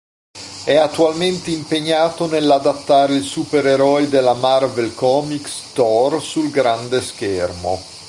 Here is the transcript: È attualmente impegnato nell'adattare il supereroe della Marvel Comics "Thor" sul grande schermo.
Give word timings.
È 0.65 0.75
attualmente 0.75 1.51
impegnato 1.51 2.25
nell'adattare 2.25 3.13
il 3.13 3.23
supereroe 3.23 4.09
della 4.09 4.33
Marvel 4.33 4.95
Comics 4.95 5.73
"Thor" 5.73 6.19
sul 6.23 6.49
grande 6.49 7.01
schermo. 7.01 7.77